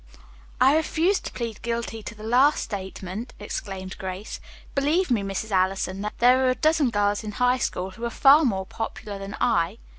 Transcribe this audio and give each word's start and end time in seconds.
"I 0.59 0.75
refuse 0.75 1.19
to 1.19 1.31
plead 1.31 1.61
guilty 1.61 2.01
to 2.01 2.15
the 2.15 2.23
last 2.23 2.63
statement!" 2.63 3.35
exclaimed 3.37 3.99
Grace. 3.99 4.39
"Believe 4.73 5.11
me, 5.11 5.21
Mrs. 5.21 5.51
Allison, 5.51 6.09
there 6.17 6.43
are 6.43 6.49
a 6.49 6.55
dozen 6.55 6.89
girls 6.89 7.23
in 7.23 7.33
High 7.33 7.59
School 7.59 7.91
who 7.91 8.03
are 8.05 8.09
far 8.09 8.43
more 8.43 8.65
popular 8.65 9.19
than 9.19 9.37
I." 9.39 9.77